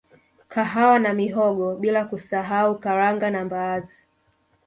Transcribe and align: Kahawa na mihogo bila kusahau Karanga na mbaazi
Kahawa 0.49 0.99
na 0.99 1.13
mihogo 1.13 1.75
bila 1.75 2.05
kusahau 2.05 2.79
Karanga 2.79 3.29
na 3.31 3.45
mbaazi 3.45 3.95